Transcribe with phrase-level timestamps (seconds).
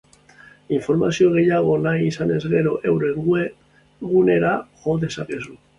[0.77, 5.59] Informazio gehiago nahi izanez gero, euren web gunera jo dezakezue.